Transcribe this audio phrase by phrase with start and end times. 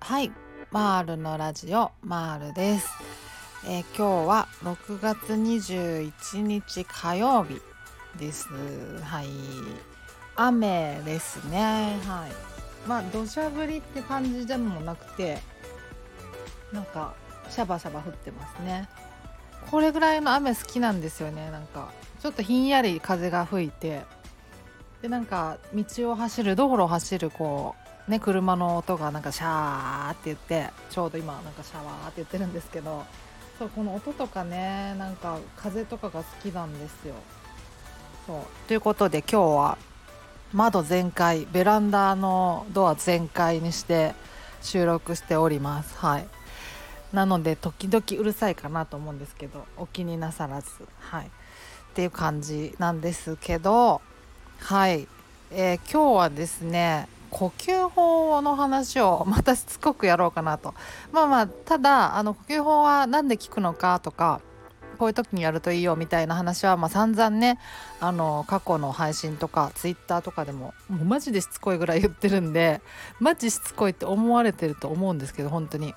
[0.00, 0.32] はい
[0.72, 2.88] マールのラジオマールです、
[3.64, 7.60] えー今日は6月21日火曜日
[8.18, 8.48] です。
[9.02, 9.26] はい。
[10.34, 11.96] 雨ですね。
[12.06, 12.88] はい。
[12.88, 15.38] まあ土砂降りって感じでもなくて
[16.72, 17.14] なんか
[17.48, 18.88] シャバシャバ降ってますね。
[19.70, 21.50] これぐらいの雨好きなんですよね。
[21.50, 21.90] なんか
[22.22, 24.02] ちょっとひんやり風が吹いて。
[25.02, 27.74] でなんか道を走る道路を走るこ
[28.08, 33.04] うね車の音がなんかシャーって言ってちょうど今なんかシャワーって言ってるんですけど
[33.58, 37.14] そうこの音とかねなんか風とかが好きなんですよ。
[38.26, 38.40] そう。
[38.66, 39.78] ということで今日は
[40.52, 44.14] 窓全開ベランダのドア全開にして
[44.62, 45.96] 収録しております。
[45.98, 46.26] はい。
[47.12, 50.68] なので時々うるさいかなと思うんですけどお気になさらず。
[51.00, 51.26] はい。
[51.26, 51.28] っ
[51.94, 54.02] ていう感じなんですけど
[54.58, 55.08] はい、
[55.50, 60.74] えー今日はですね呼吸法の話をまたしつこくやろうかなと。
[61.12, 64.40] まあまあただあの呼吸法は何で効くのかとか
[64.96, 67.58] こういう時にやるといいよみたいな話は、まあ、散々ね
[68.00, 72.80] あの過去の配信とかツイッターとかでももうマジでしつこいぐらい言ってるんで
[73.20, 75.94] マジしつこいって思われてると思うんですけど本当に。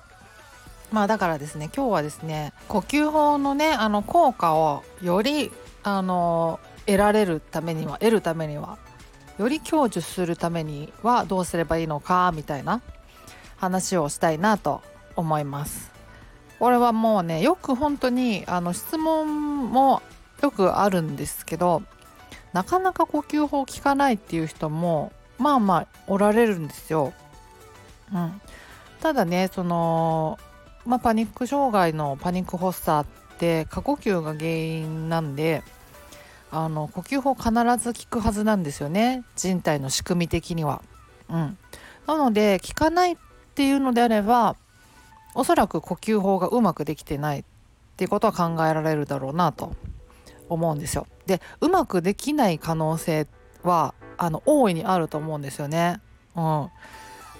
[0.92, 5.50] まあだからですね今日はですね呼吸法のねあの効果をより
[5.82, 8.78] あの得られるためには得るためには
[9.38, 12.82] より享受するためにはどうすればいいのかみたいな
[13.56, 14.82] 話をしたいなと
[15.16, 15.90] 思います。
[16.58, 20.02] これはもうねよく本当にあの質問も
[20.42, 21.82] よくあるんですけど
[22.52, 27.14] なかなか呼吸法効かないっていう人もまあまあおられるんですよ。
[28.12, 28.40] うん、
[29.00, 30.38] ただねその、
[30.86, 35.62] まあ、パニック障害のパニック発作って過呼吸が原因なんで
[36.50, 37.50] あの呼吸法必
[37.82, 40.82] ず効くはずなんですよね人体の仕組み的には。
[41.28, 41.58] うん、
[42.06, 43.16] なので効かないっ
[43.54, 44.56] ていうのであれば
[45.34, 47.44] おそらく呼吸法がうまくできてないっ
[47.96, 49.74] ていうことは考えられるだろうなと
[50.48, 51.06] 思うんですよ。
[51.26, 53.28] でうまくできない可能性
[53.62, 56.00] はあの大いにあると思うんですよね。
[56.34, 56.68] うん、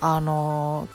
[0.01, 0.89] あの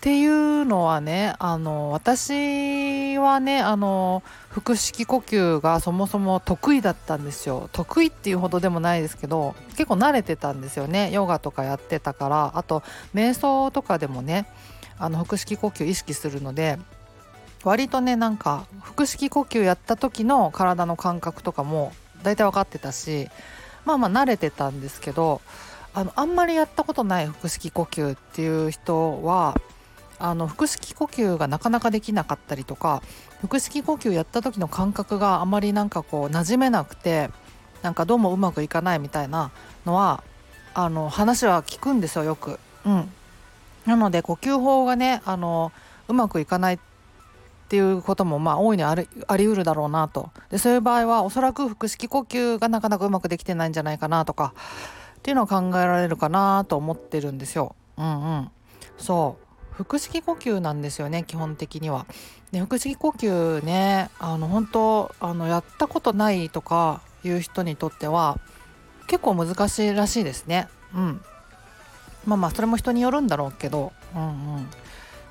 [0.00, 7.68] っていうのはねあの私はねあの腹式呼吸がそもそも得意だったんですよ。
[7.74, 11.10] 得意っていうほどでもないですけど結構慣れてたんですよね。
[11.12, 12.52] ヨガとかやってたから。
[12.54, 12.82] あと
[13.14, 14.46] 瞑想とかでもね
[14.98, 16.78] あの腹式呼吸意識するので
[17.62, 23.28] 割とねなんか腹式呼吸やった時の体の感覚とかも大体分かってたし
[23.84, 25.42] まあまあ慣れてたんですけど
[25.92, 29.54] あのあんまりやったことない腹式呼吸っていう人は
[30.20, 33.02] あの腹式呼吸がなかなかできなかったりとか
[33.40, 37.30] 腹式呼吸やった時の感覚があまりなんかこう馴染めなくて
[37.82, 39.50] なんかどうもうまくいかないみたいな
[39.86, 40.22] のは
[40.74, 42.60] あの話は聞くんですよよく。
[42.84, 43.10] うん、
[43.86, 45.72] なので呼吸法がねあの
[46.08, 46.78] うまくいかないっ
[47.68, 54.54] ていうこともまあ大いにありあり得るだろうなとでそういう場合はおそらく腹式呼吸がなかなかうまくできてないんじゃないかなとか
[55.18, 57.74] っていうのは考えられるかなと思ってるんですよ。
[57.96, 58.50] うんうん、
[58.98, 59.49] そう
[59.84, 62.06] 腹式呼吸なんですよね基本的には。
[62.52, 68.38] で腹式呼吸ねあの本当あのやったことないとかいう人にとっては
[69.06, 70.68] 結構難しいらしいですね。
[70.94, 71.20] うん、
[72.26, 74.26] まあまあそれも人によるんだろうけど、うんう
[74.58, 74.68] ん、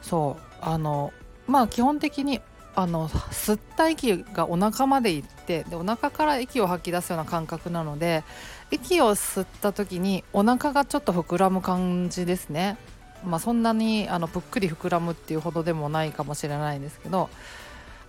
[0.01, 1.13] そうあの
[1.47, 2.41] まあ基本的に
[2.75, 8.23] あの吸った息がお腹まで行ってでお腹から息を吐き出すような感覚なので
[8.71, 12.77] 息を吸った時にお腹がちょっと膨らむ感じですね。
[13.25, 17.29] まあ、そんなにあのぷっくり膨らむっていうほどでもないかもしれないんですけど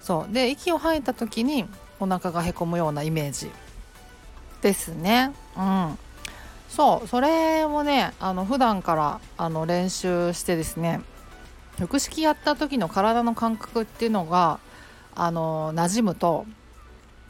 [0.00, 1.66] そうで息を吐いた時に
[1.98, 3.50] お腹がへこむようなイメージ
[4.62, 5.32] ですね。
[5.56, 5.98] うん
[6.69, 11.00] そうそれをねあの普段からあの練習してですね
[11.78, 14.60] 腹式やった時の体の感覚っていうのが
[15.16, 16.47] あの馴染むと、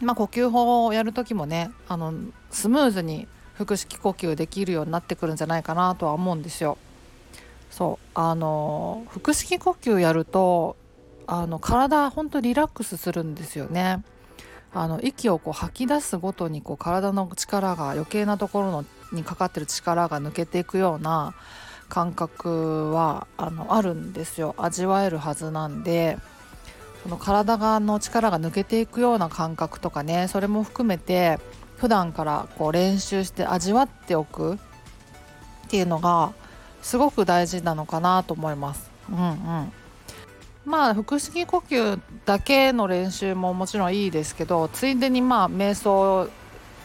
[0.01, 2.13] まあ、呼吸法をやる時もねあの
[2.51, 6.77] スムーズに腹式呼吸できるようになってくるんじゃないかなとは思うんですよ。
[7.71, 10.77] そうあの腹式呼吸やると
[11.27, 14.03] あの体本当リラックスするんですよね。
[14.73, 21.35] あの息をこう吐き出すごとにこう体の力が余計なところのにかかってる力が抜けていくような
[21.89, 26.19] 感覚はあのあるんですよ味わえるはずなんで
[27.03, 31.39] その体がの力が抜けていくような感覚とかねそれも含めて
[31.77, 34.59] 普段からこう練習して味わっておくっ
[35.69, 36.33] ていうのが
[36.83, 38.91] すごく大事なのかなと思います。
[39.11, 39.73] うんうん。
[40.65, 46.29] まあ腹式呼吸だけの練習ももちろんいいですけどついでにまあ瞑想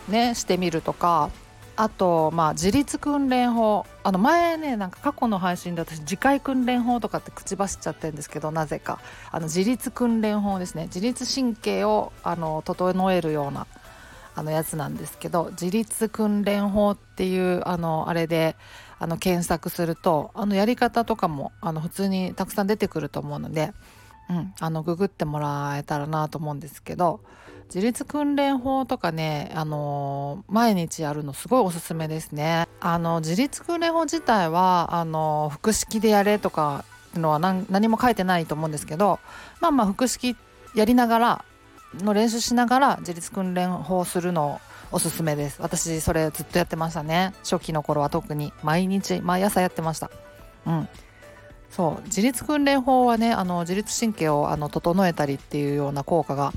[0.08, 1.30] ねしてみるとか
[1.76, 9.00] あとまあ自立訓練法あの前ねなんか過去の配信で私次回訓練法とかって口走っちゃってるんですけどなぜか。
[9.32, 10.84] あの自立訓練法ですね。
[10.86, 13.68] 自律神経をあの整えるような
[14.36, 18.56] あのやつなんですけど自立訓練法っていうあのあれで
[19.00, 23.74] あの検索するとあのやり方とかもあの普通にたくさん出てくると思うので、
[24.30, 27.22] うん、あのググってもらえたらなと思うんですけど
[27.66, 32.68] 自立訓練法とかね、あの毎日やるのすごいおすすめですね。
[32.80, 36.86] あの自立訓練法自体はあの複式でやれとか
[37.16, 39.20] のは何何も書いてないと思うんですけど
[39.62, 40.36] まあまあ複式
[40.76, 41.46] やりながら
[42.04, 44.60] の練習しながら自立訓練法するの
[44.92, 45.62] おすすめです。
[45.62, 47.34] 私それずっとやってましたね。
[47.44, 48.54] 初期の頃は特に。
[48.64, 50.10] 毎日毎朝やってました。
[50.66, 50.90] うん。
[51.70, 52.06] そう。
[52.06, 56.54] 自律訓練法はねあの自律神経をあの整えたりっていうような効果が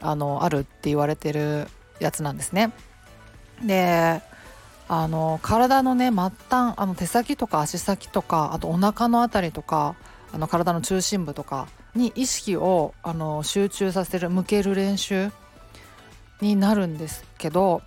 [0.00, 2.72] あのあるって言われてるやつなんですね。
[3.64, 4.22] で
[4.88, 6.16] あの体のね末
[6.48, 9.94] 端あの手先とか足先とかあとお腹の辺りとか
[10.32, 15.30] あの体の中心部とかに意識をあの集中させる向ける練習
[16.40, 17.82] になるんですけど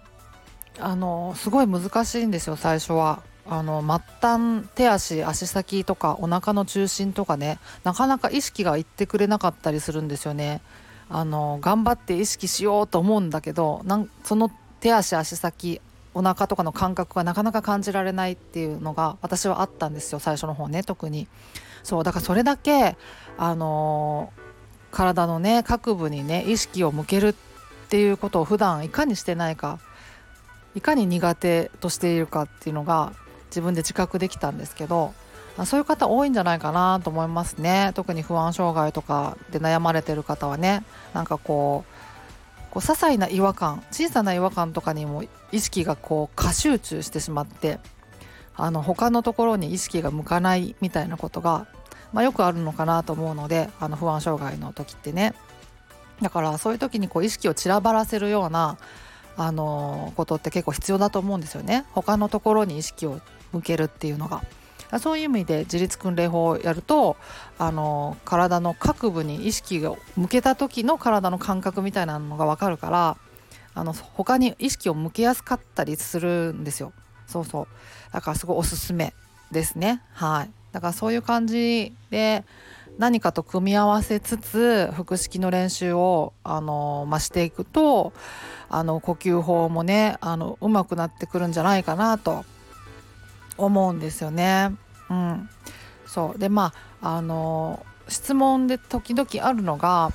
[0.79, 3.21] あのすごい難しいんですよ最初は。
[3.45, 3.89] あの末
[4.21, 10.61] 端手足足先とかお腹の中心とかねなかなか意識がいってくれなかったりするんですよね。
[11.09, 14.49] あの頑張って意識しようと思うんだけどなんその
[14.79, 15.81] 手足足先
[16.13, 21.27] お腹とかの感覚がなかなか感じられないっていうのが私はあったんですよ最初の方ね特に。
[21.83, 22.97] そうだからそれだけ
[23.37, 27.33] あのー、体のね各部にね意識を向けるっ
[27.89, 29.79] ていうことを普段いかにしてないか
[30.75, 33.13] いかに苦手としているかっていうのが
[33.47, 35.13] 自分で自覚できたんですけど
[35.65, 37.91] そういう方多いんじゃないかなと思いますね。
[37.93, 40.83] 特に不安障害とかで悩まれてる方はね
[41.13, 47.79] なんかこうこう些細な違和感小さな違和感とかにも意識がこう過集中してしまって
[48.55, 51.67] あの他のところに意識が向かないみたいなことが、
[52.11, 55.33] まあ、よくあるのかなと思うのであの不安障害の時ってね
[56.21, 58.77] だからそういう時にこう意識を散らばらせるような
[59.35, 63.19] あのことって結構必要だと思うんですよね他のところに意識を
[63.51, 64.43] 向けるっていうのが。
[64.99, 67.17] そういう意味で自律訓練法をやると
[67.57, 73.17] あの体の各部に意識を向けた時の体の感覚みたいなのが分かるから
[73.73, 76.93] あの他に意識を向けやすかったりするんですよ。
[77.27, 77.67] そうそう。
[78.11, 79.13] だからすごいおすすめ
[79.51, 80.01] ですね。
[80.13, 80.51] はい。
[80.71, 82.43] だからそういう感じで
[82.97, 88.13] 何かと組み合わせつつ腹式の練習をあの、まあ、していくと
[88.69, 92.45] あの呼吸法もねあのうまくなってくるんじゃないかなと
[93.57, 94.75] 思うんですよね。
[95.09, 95.49] うん、
[96.05, 96.39] そう。
[96.39, 100.11] でまああの質問で時々あるのが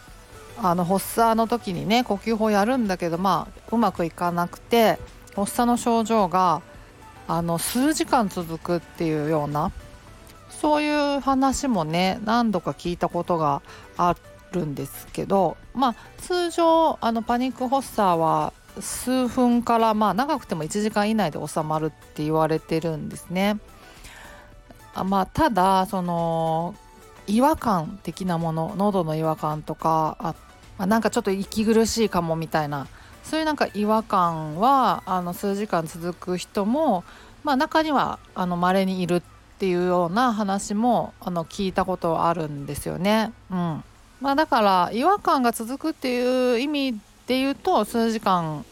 [0.61, 4.99] あの発作の時にね呼吸法やるんだけどまあうまくいかなくて
[5.37, 6.63] 発作の症状が
[7.29, 9.71] あの数時間続くっていうような
[10.49, 13.63] そういう話もね何度か聞いたことが
[13.97, 14.17] あ
[14.53, 23.59] るんですけどまあ通常あのパニック発作は数分からまあ長くても1時間以内で収まるって言われてるんですね。
[24.95, 26.75] あまあ、ただその
[27.29, 30.35] 違和感的なもの喉の違和感とかあ、
[30.79, 32.89] まあ、なんかちょっと息苦しいかもみたいな
[33.29, 37.05] そういうなんか違和感はあの数時間続く人も、
[37.45, 39.23] まあ、中にはまれにいるっ
[39.59, 43.33] ていうような話もあの聞いたことあるんですよね。
[43.51, 43.85] うん
[44.21, 46.93] まあ、だから違和感が続くっていう意味
[47.27, 48.65] で言うと数時間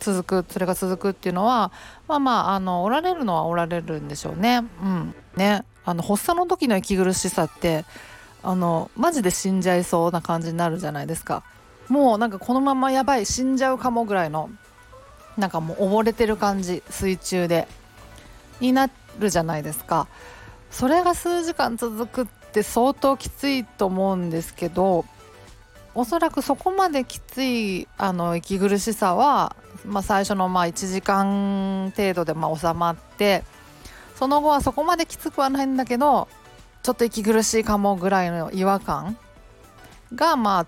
[0.00, 1.70] 続くそれが続くっていうのは
[2.08, 4.64] まあまああのおられるのはおられるんでしょうね。
[4.82, 7.84] うん、ねあの発作の時の息苦しさって
[8.42, 11.42] あのマジで死んじゃいそうな感じになるじゃないですか。
[11.88, 14.50] もうなんかこのままやばい死んじゃうかもぐらいの
[15.36, 17.68] なんかもう溺れてる感じ水中で。
[18.60, 20.08] になるじゃないですか。
[20.70, 25.06] それが数時間続くって相当きついと思うんですけど
[25.94, 33.44] おそらくそこまできついあの息苦しさは、まあ、最初のまあ1時間程度でまあ収まって
[34.16, 36.28] その後はそこまできつくはないんだけど
[36.82, 39.16] ちょっと息苦しいかもぐらいの違和感
[40.14, 40.66] がまあ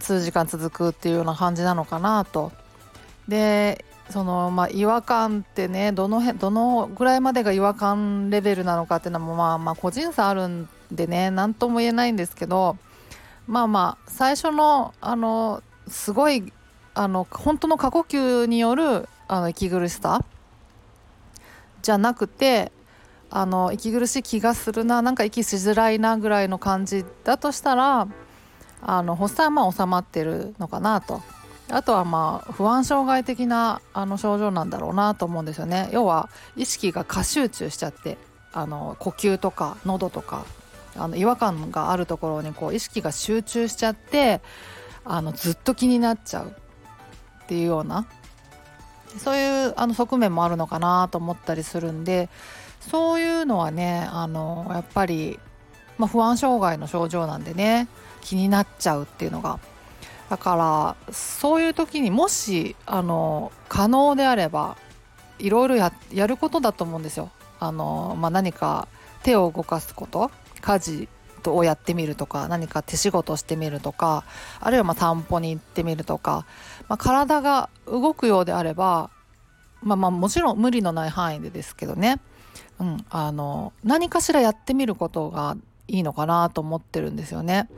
[0.00, 2.52] 数時間続くっていうような感じなのかなと。
[3.28, 12.76] でそのまあ違和感ってねどの辺どのぐらいまでが違和感レベルなのかっていうのもまあまあ個人差あるんでね何とも言えないんですけど
[13.46, 16.52] まあまあ最初のあのすごい
[16.94, 20.24] あの本当の過呼吸によるあの息苦しさ
[21.82, 22.72] じゃなくて
[23.30, 28.08] あの息苦しい気がするななんか息しづらいなぐらいの感じだとしたら
[28.82, 31.22] あの発作はまあ収まってるのかなと。
[31.72, 35.88] あとはまあ不安障害的なあの症状なんだろうなと思うんですよね。
[35.92, 38.18] 要は意識が過集中しちゃって
[38.52, 40.44] あの呼吸とか喉とか
[40.96, 44.40] あの違和感があるところにこう意識が集中しちゃって
[45.04, 46.54] あのずっと気になっちゃう。
[47.44, 48.06] っていうような。
[49.18, 52.28] そういうあの側面もあるのかなと思ったりするんで
[52.80, 55.40] そういうのはねあのやっぱり、
[55.98, 57.88] まあ、不安障害の症状なんでね。
[58.20, 59.58] 気になっちゃうっていうのが
[60.28, 64.76] だからそういう時にもしあの可能であれば
[65.38, 65.92] いろいろや
[66.26, 67.30] ることだと思うんですよ。
[67.58, 68.88] あのまあ、何か
[69.22, 70.30] 手を動かすこと
[70.62, 71.08] 家事
[71.46, 74.24] をやってみるとか何か手仕事してみるとか
[74.60, 76.46] あるいはま散歩に行ってみるとか、
[76.88, 79.10] まあ、体が動くようであれば、
[79.82, 82.18] まあ、まあもちろん無理のない範囲でですけどね、
[82.78, 85.56] うん、あの何かしらやってみることが
[85.88, 87.68] いいのかなと思ってるんですよね。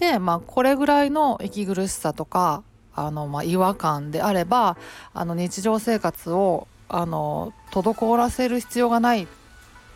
[0.00, 2.62] で、まあ、これぐらいの息苦しさとか
[2.94, 4.78] あの、まあ、違和感であれば
[5.12, 9.28] あの日常生活をあの滞らせる必要がない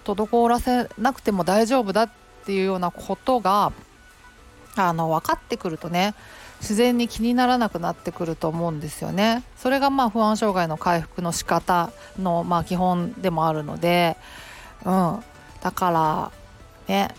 [0.05, 2.11] 滞らせなくても大丈夫だっ
[2.45, 3.73] ていうようなことが
[4.77, 6.15] あの分かってくるとね
[6.61, 9.43] 自然に気にならなくなってくると思うんですよね。
[9.57, 14.17] それがまあ不安障害の回復の仕方のまあ基本でもあるので、
[14.85, 15.21] うん、
[15.63, 16.33] だから
[16.89, 17.15] ね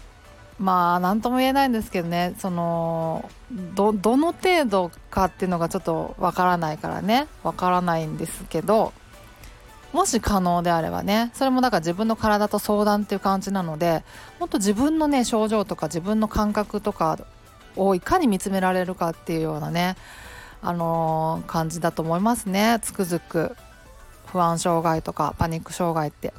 [0.60, 3.30] まあ何とも言えないんですけどねその
[3.74, 8.94] どの程度かっていうのがちょっとわからないからねわからないんですけど
[9.92, 14.04] もし可能であればねそれもだから自分の体と相談っていう感じなので
[14.40, 17.20] もっと自分のね症状とか自分の感覚とか
[17.76, 19.96] をいかに見つめられるかっていうようなね
[20.62, 22.80] あのー、感じだと思いますね。
[22.82, 23.56] つくづく
[24.26, 26.34] 不安障害とかパニック障害って。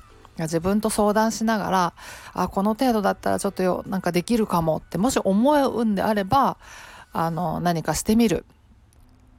[0.44, 1.94] 自分と相談しながら
[2.34, 6.58] あこの程度だったらちょっとよなんかできるかもってもし思うんであれば
[7.12, 8.44] あの何かしてみる。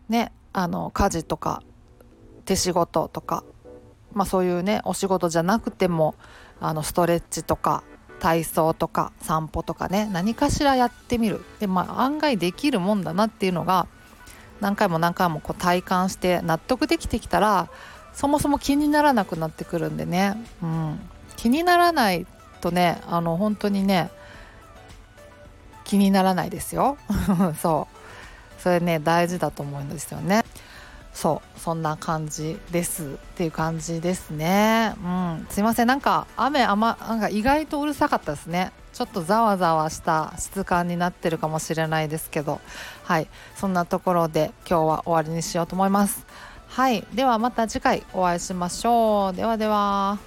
[0.09, 1.61] ねあの家事とか
[2.45, 3.43] 手仕事とか
[4.13, 6.15] まあそういうねお仕事じゃなくても
[6.59, 7.83] あのストレッチとか
[8.19, 11.43] 体操とか散歩とかね何かしらやってみる。
[11.59, 13.87] でまあ案外できるもんだなっていうのが
[14.59, 17.69] 何回も何回もこう体感して納得できてきたら
[18.17, 20.99] そもそも気にならなくなってくるんでね、うん、
[21.35, 22.25] 気にならない
[22.61, 24.09] とねあの本当にね
[25.83, 26.97] 気にならないですよ。
[27.61, 27.87] そ
[28.59, 28.61] う。
[28.61, 30.43] それね大事だと思うんですよね。
[31.13, 31.59] そう。
[31.59, 33.03] そんな感じです。
[33.03, 34.95] っていう感じですね。
[34.97, 35.47] うん。
[35.51, 35.87] すいません。
[35.87, 38.71] なんか雨あまなんか意外とうるさかったですね。
[38.93, 42.61] ちょっとざわざわした質感になってるかもしれないですけど。
[43.03, 43.27] はい。
[43.55, 46.25] そんなところで今日は終わりにしようと思います。
[46.77, 47.03] はい。
[47.11, 49.35] ではまた次回お会いしましょう。
[49.35, 50.19] ではでは。